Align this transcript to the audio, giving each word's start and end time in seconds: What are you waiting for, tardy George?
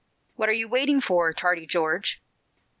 What 0.35 0.49
are 0.49 0.51
you 0.51 0.67
waiting 0.67 0.99
for, 0.99 1.31
tardy 1.31 1.67
George? 1.67 2.23